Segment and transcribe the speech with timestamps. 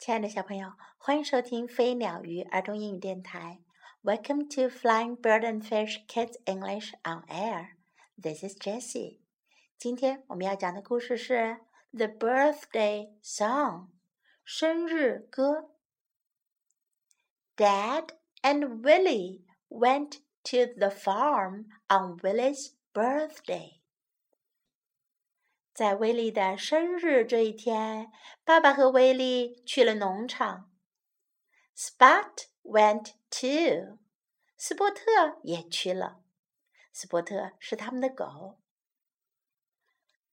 [0.00, 3.60] 亲爱的小朋友，欢迎收听飞鸟鱼儿童英语电台。
[4.02, 7.72] Welcome to Flying Bird and Fish Kids English on Air.
[8.18, 9.18] This is Jessie.
[9.76, 11.34] 今天我们要讲的故事是
[11.92, 13.88] 《The Birthday Song》
[14.42, 15.74] 生日歌。
[17.58, 18.06] Dad
[18.40, 23.79] and Willie went to the farm on Willie's birthday.
[25.79, 28.09] 在威利的生日这一天，
[28.45, 30.71] 爸爸和威利去了农场。
[31.75, 33.99] Spot went too，
[34.57, 36.21] 斯波特也去了。
[36.93, 38.57] 斯波特是他们的狗。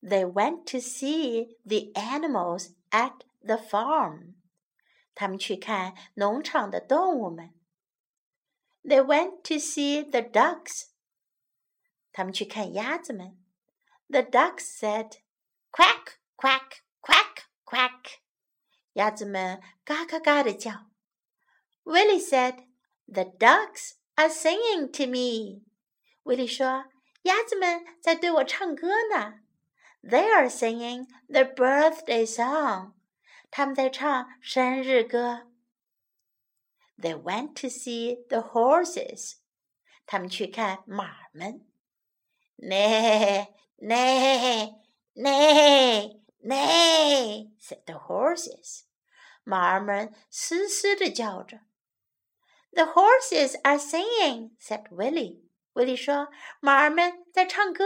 [0.00, 4.34] They went to see the animals at the farm。
[5.16, 7.52] 他们去看农场的动物们。
[8.84, 10.90] They went to see the ducks。
[12.12, 13.36] 他们去看鸭子们。
[14.08, 15.18] The ducks said。
[15.76, 18.18] Quack, quack, quack, quack，
[18.92, 20.90] 鸭子们嘎嘎嘎的叫。
[21.84, 22.66] Willie said,
[23.06, 25.62] "The ducks are singing to me."
[26.24, 29.40] 威利说：“鸭子们在对我唱歌呢。
[30.02, 32.92] They are singing the birthday song.
[33.50, 35.48] 他们在唱生日歌。
[36.98, 39.36] They went to see the horses.
[40.06, 41.66] 他们去看马们。
[42.58, 44.75] Nay, nay.
[45.16, 48.84] Nay, nay, said the horses.
[49.44, 51.60] 马儿们嘶嘶地叫着。
[52.72, 55.42] The horses are singing, said Willie.
[55.74, 56.28] 威利说：“
[56.60, 57.84] 马儿们在唱歌。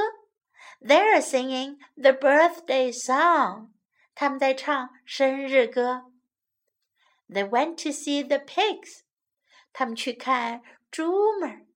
[0.81, 3.70] They're singing the birthday song.
[4.14, 6.12] 他们在唱生日歌。
[7.28, 9.00] They went to see the pigs.
[9.72, 11.67] 他们去看猪们。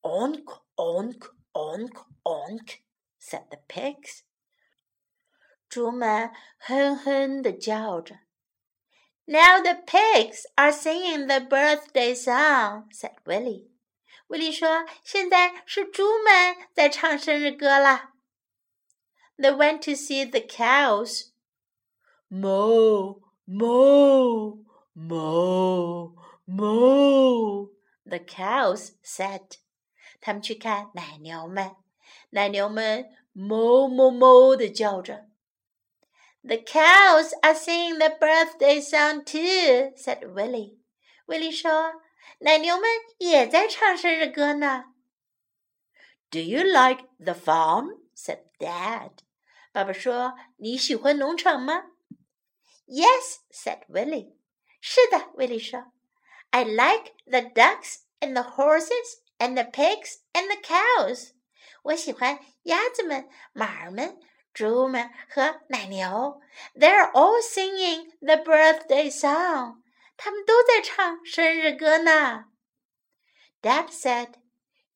[0.00, 2.80] Onk, onk, onk, onk,
[3.20, 4.22] said the pigs.
[5.68, 8.20] 猪们哼哼地叫着。
[9.26, 13.70] Now the pigs are singing the birthday song," said Willie.
[14.28, 18.12] 威利说：“现在是猪们在唱生日歌啦。”
[19.36, 21.30] They went to see the cows.
[22.30, 26.14] Moo, moo, moo,
[26.46, 27.70] moo.
[28.04, 29.58] The cows said.
[30.20, 31.76] 他们去看奶牛们，
[32.30, 35.26] 奶牛们哞哞哞地叫着。
[36.42, 40.78] the cows are singing the birthday song too," said Willie.
[41.26, 42.02] 威利说：“
[42.40, 42.88] 奶牛们
[43.18, 44.84] 也在唱生日歌呢。”
[46.30, 48.00] Do you like the farm?
[48.14, 49.10] said Dad.
[49.72, 51.84] 爸爸说：“你喜欢农场吗？”
[52.86, 54.34] Yes, said Willie.
[54.80, 55.92] 是的，威利说。
[56.50, 61.30] I like the ducks and the horses and the pigs and the cows.
[61.84, 64.20] 我喜欢鸭子们、马儿们、
[64.58, 66.40] 猪们和奶牛，
[66.74, 69.82] They're all singing the birthday song。
[70.16, 72.46] 他们都在唱生日歌呢。
[73.60, 74.34] Dad said,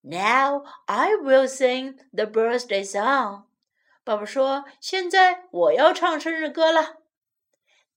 [0.02, 3.46] "Now I will sing the birthday song."
[4.04, 7.02] 爸爸说：“现在我要唱生日歌了。”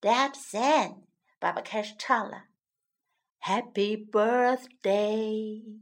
[0.01, 1.03] Dad sang，
[1.39, 2.45] 爸爸开始唱了。
[3.41, 5.79] Happy birthday.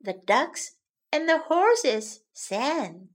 [0.00, 0.74] The ducks
[1.10, 3.08] and the horses sang.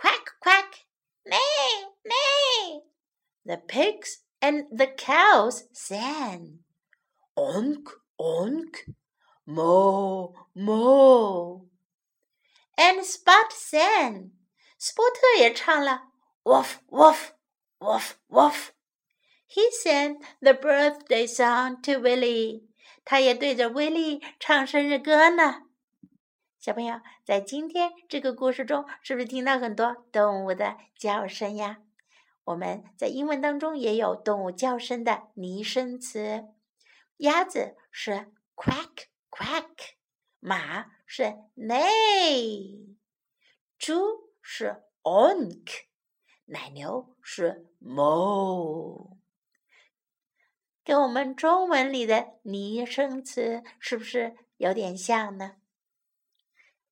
[0.00, 0.86] Quack, quack,
[1.26, 2.80] neigh, neigh.
[3.44, 6.60] The pigs and the cows sang.
[7.36, 7.88] Onk,
[8.20, 8.76] onk,
[9.46, 11.66] moo, moo.
[12.78, 14.32] And Spot sang.
[14.78, 16.08] 斯波特也唱了
[16.44, 17.32] woof, woof,
[17.80, 18.72] woof, woof.
[19.46, 22.68] He sang the birthday song to Willie.
[23.04, 25.62] 他也对着威利唱生日歌呢。
[26.61, 31.79] 小朋友，在今天这个故事中，是不是听到很多动物的叫声呀？
[32.43, 36.49] 我们在英文当中也有动物叫声的拟声词，
[37.17, 39.71] 鸭子是 quack quack，
[40.39, 42.95] 马是 neigh，
[43.79, 45.65] 猪是 onk，
[46.45, 49.17] 奶牛是 moo，
[50.83, 55.55] 跟我们中文里的拟声词是不是有点像呢？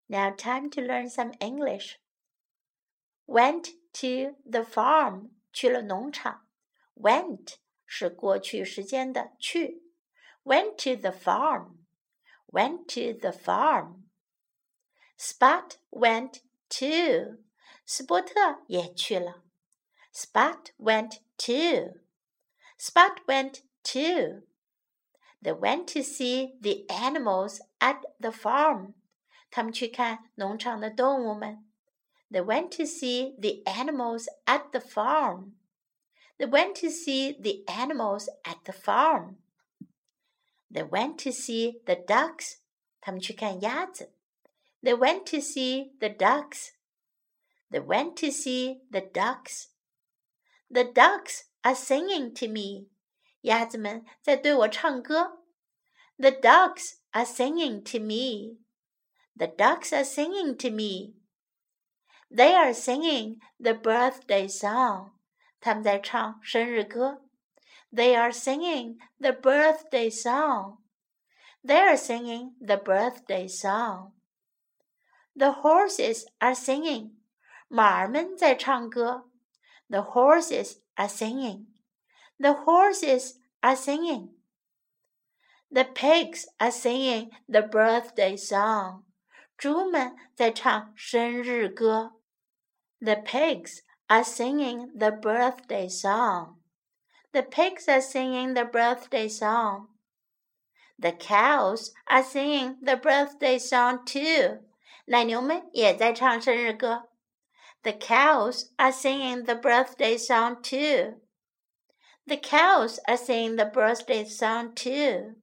[0.08, 1.98] ？Now time to learn some English.
[3.26, 6.46] Went to the farm 去了农场。
[6.94, 9.82] Went 是过去时间的去。
[10.44, 11.78] Went to the farm.
[12.46, 14.04] Went to the farm.
[15.18, 17.42] Spot went to.
[17.86, 19.42] 斯波特也去了。
[20.12, 21.98] Spot went to.
[22.78, 24.46] Spot went to.
[25.42, 28.94] They went to see the animals at the farm.
[29.50, 31.64] 他们去看农场的动物们。
[32.30, 35.52] They went to see the animals at the farm.
[36.38, 39.36] They went to see the animals at the farm.
[40.70, 42.56] They went to see the ducks.
[43.00, 44.12] 他们去看鸭子。
[44.82, 46.70] They went to see the ducks.
[47.70, 49.68] They went to see the ducks.
[50.68, 52.88] The ducks are singing to me.
[53.42, 55.44] 鸭子们在对我唱歌。
[56.16, 58.58] The ducks are singing to me.
[59.38, 61.14] The ducks are singing to me.
[62.30, 65.10] They are singing the birthday song.
[65.60, 67.22] 他们在唱生日歌。
[67.92, 70.78] They are singing the birthday song.
[71.64, 74.12] They are singing the birthday song.
[75.34, 77.12] The horses are singing.
[77.68, 79.30] 马儿们在唱歌。
[79.88, 81.66] The horses are singing.
[82.38, 84.34] The horses are singing.
[85.70, 89.04] The pigs are singing the birthday song.
[89.58, 92.12] 猪们在唱生日歌。
[93.00, 96.56] The pigs are singing the birthday song.
[97.32, 99.88] The pigs are singing the birthday song.
[100.98, 104.62] The cows are singing the birthday song too.
[105.06, 107.08] 奶牛们也在唱生日歌。
[107.82, 111.20] The cows are singing the birthday song too.
[112.26, 115.34] The cows are singing the birthday song too.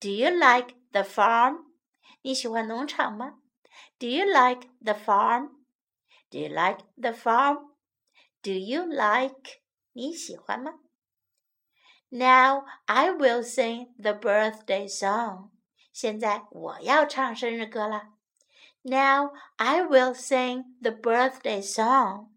[0.00, 1.63] Do you like the farm?
[2.24, 3.40] 你喜欢农场吗？
[3.98, 5.50] Do you like the farm?
[6.30, 7.70] Do you like the farm?
[8.42, 9.60] Do you like?
[9.92, 10.80] 你喜欢吗？
[12.08, 15.50] Now I will sing the birthday song.
[15.92, 18.14] 现在我要唱生日歌了。
[18.82, 22.30] Now I will sing the birthday song.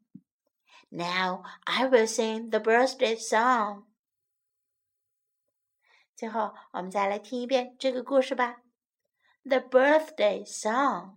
[0.90, 3.86] Now I will sing the birthday song.
[6.16, 8.62] 最后，我们再来听一遍这个故事吧。
[9.49, 11.17] The birthday song.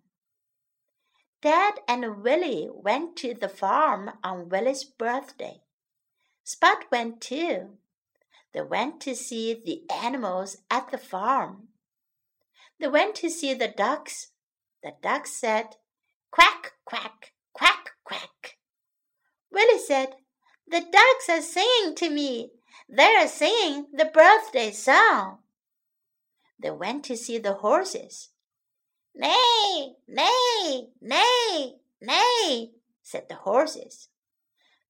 [1.42, 5.64] Dad and Willie went to the farm on Willie's birthday.
[6.46, 7.72] Spot went too.
[8.54, 11.68] They went to see the animals at the farm.
[12.80, 14.28] They went to see the ducks.
[14.82, 15.76] The ducks said,
[16.32, 18.60] Quack, quack, quack, quack.
[19.52, 20.16] Willie said,
[20.70, 22.52] The ducks are singing to me.
[22.88, 25.40] They are singing the birthday song.
[26.62, 28.30] They went to see the horses.
[29.16, 32.72] Neigh, neigh, neigh, neigh,
[33.02, 34.10] said the horses.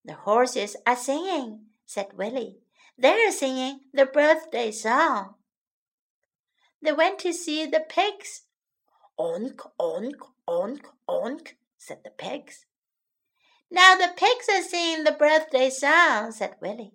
[0.04, 2.58] The horses are singing, said Willie.
[2.98, 5.34] They're singing the birthday song.
[6.82, 8.42] They went to see the pigs.
[9.18, 12.66] Onk, onk, onk, onk, said the pigs.
[13.70, 16.92] Now the pigs are singing the birthday song, said Willie.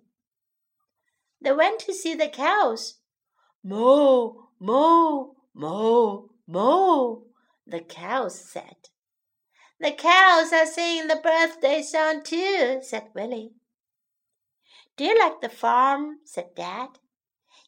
[1.40, 2.98] They went to see the cows.
[3.64, 7.22] Moo, moo, moo, moo,
[7.66, 8.76] the cows said.
[9.80, 13.52] The cows are singing the birthday song too, said Willie.
[14.96, 16.18] Do you like the farm?
[16.24, 16.98] said Dad.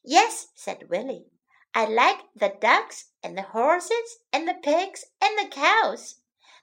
[0.05, 1.27] Yes, said Willie.
[1.73, 6.17] I like the ducks and the horses and the pigs and the cows.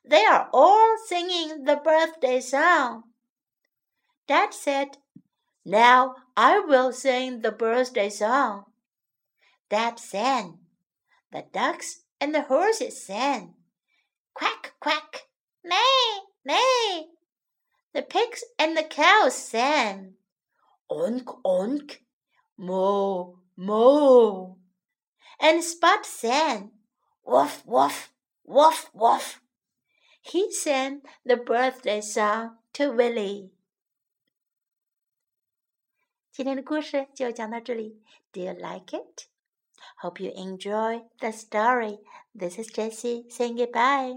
[0.03, 3.03] They are all singing the birthday song.
[4.27, 4.97] Dad said,
[5.63, 8.65] Now I will sing the birthday song.
[9.68, 10.58] Dad sang.
[11.32, 13.54] The ducks and the horses sang.
[14.34, 15.28] Quack, quack,
[15.64, 17.06] neigh, neigh.
[17.94, 20.14] The pigs and the cows sang.
[20.90, 21.98] Onk, onk,
[22.58, 24.54] moo, moo.
[25.40, 26.72] And Spot sang.
[27.24, 28.12] Woof, woof,
[28.44, 29.40] woof, woof.
[30.20, 33.50] He sang the birthday song to Willie.
[36.30, 38.00] 今天的故事就讲到这里。
[38.32, 39.26] Do you like it?
[39.99, 41.99] Hope you enjoy the story.
[42.33, 44.15] This is Jessie saying goodbye.